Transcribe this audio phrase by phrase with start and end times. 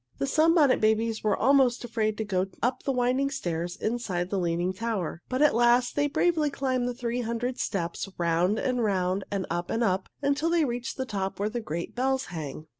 [0.17, 4.73] The Sunbonnet Babies were almost afraid to go up the winding stairs inside the Leaning
[4.73, 5.21] Tower.
[5.29, 9.69] But at last they bravely climbed the three hundred steps, round and round and up
[9.69, 12.65] and up, until they reached the top where the great bells hang.